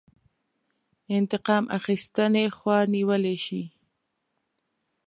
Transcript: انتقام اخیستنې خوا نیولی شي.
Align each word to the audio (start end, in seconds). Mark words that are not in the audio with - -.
انتقام 1.17 1.63
اخیستنې 1.77 2.45
خوا 2.57 2.77
نیولی 2.93 3.37
شي. 3.45 3.63